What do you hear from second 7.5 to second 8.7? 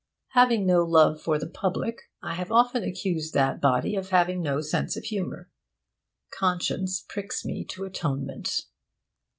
to atonement.